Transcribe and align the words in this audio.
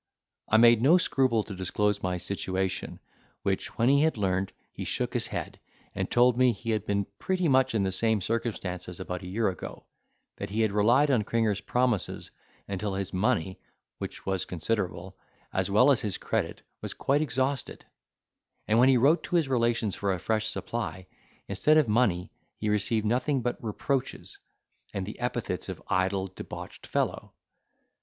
I 0.49 0.57
made 0.57 0.81
no 0.81 0.97
scruple 0.97 1.43
to 1.43 1.53
disclose 1.53 2.01
my 2.01 2.17
situation, 2.17 2.99
which, 3.43 3.77
when 3.77 3.87
he 3.87 4.01
had 4.01 4.17
learned, 4.17 4.51
he 4.71 4.83
shook 4.83 5.13
his 5.13 5.27
head, 5.27 5.59
and 5.93 6.09
told 6.09 6.39
me 6.39 6.51
he 6.53 6.71
had 6.71 6.87
been 6.87 7.05
pretty 7.19 7.47
much, 7.47 7.75
in 7.75 7.83
the 7.83 7.91
same 7.91 8.19
circumstances 8.19 8.99
about 8.99 9.21
a 9.21 9.27
year 9.27 9.47
ago: 9.47 9.85
that 10.37 10.49
he 10.49 10.61
had 10.61 10.71
relied 10.71 11.11
on 11.11 11.23
Cringer's 11.23 11.61
promises, 11.61 12.31
until 12.67 12.95
his 12.95 13.13
money 13.13 13.59
(which 13.99 14.25
was 14.25 14.43
considerable) 14.43 15.19
as 15.53 15.69
well 15.69 15.91
as 15.91 16.01
his 16.01 16.17
credit, 16.17 16.63
was 16.81 16.95
quite 16.95 17.21
exhausted; 17.21 17.85
and 18.67 18.79
when 18.79 18.89
he 18.89 18.97
wrote 18.97 19.21
to 19.25 19.35
his 19.35 19.47
relations 19.47 19.93
for 19.95 20.13
a 20.13 20.17
fresh 20.19 20.47
supply, 20.47 21.05
instead 21.47 21.77
of 21.77 21.87
money 21.87 22.31
he 22.57 22.69
received 22.69 23.05
nothing 23.05 23.43
but 23.43 23.63
reproaches, 23.63 24.39
and 24.95 25.05
the 25.05 25.19
epithets 25.19 25.69
of 25.69 25.79
idle, 25.89 26.25
debauched 26.25 26.87
fellow. 26.87 27.33